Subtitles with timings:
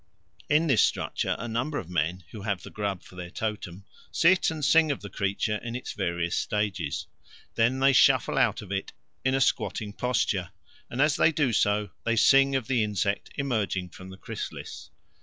[0.49, 4.49] In this structure a number of men, who have the grub for their totem, sit
[4.49, 7.05] and sing of the creature in its various stages.
[7.53, 8.93] Then they shuffle out of it
[9.23, 10.49] in a squatting posture,
[10.89, 14.89] and as they do so they sing of the insect emerging from the chrysalis.